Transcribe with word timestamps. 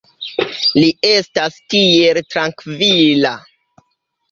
Li 0.77 0.87
estas 1.09 1.59
tiel 1.75 2.21
trankvila. 2.33 3.37